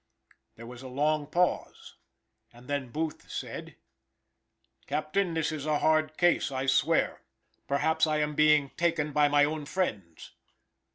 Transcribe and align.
There 0.55 0.65
was 0.65 0.81
a 0.81 0.87
long 0.87 1.27
pause, 1.27 1.93
and 2.51 2.67
then 2.67 2.89
Booth 2.89 3.29
said: 3.31 3.75
"Captain, 4.87 5.35
this 5.35 5.51
is 5.51 5.67
a 5.67 5.77
hard 5.77 6.17
case, 6.17 6.51
I 6.51 6.65
swear. 6.65 7.21
Perhaps 7.67 8.07
I 8.07 8.17
am 8.17 8.33
being 8.33 8.71
taken 8.71 9.11
by 9.11 9.27
my 9.27 9.45
own 9.45 9.67
friends." 9.67 10.31